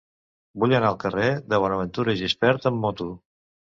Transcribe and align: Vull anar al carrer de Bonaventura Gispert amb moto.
Vull 0.61 0.73
anar 0.77 0.87
al 0.93 0.97
carrer 1.03 1.27
de 1.53 1.59
Bonaventura 1.65 2.17
Gispert 2.23 2.67
amb 2.71 2.85
moto. 2.87 3.11